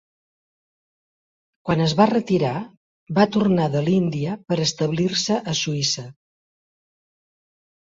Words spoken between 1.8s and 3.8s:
es va retirar, va tornar